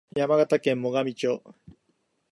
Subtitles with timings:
[0.15, 1.43] 山形県最上町